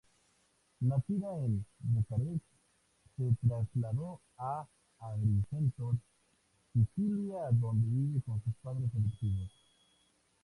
[0.81, 2.43] Nacida en Bucarest,
[3.15, 4.67] se trasladó a
[4.99, 5.95] Agrigento,
[6.73, 9.51] Sicilia, donde vive con sus padres adoptivos.